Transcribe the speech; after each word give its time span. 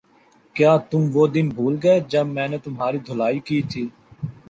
کیا 0.55 0.71
تم 0.89 1.01
وہ 1.13 1.23
دن 1.35 1.45
بھول 1.55 1.73
گئے 1.83 1.99
جب 2.11 2.25
میں 2.35 2.47
نے 2.51 2.57
تمہاری 2.65 2.99
دھلائی 3.07 3.39
کی 3.47 3.61
تھی 3.69 3.83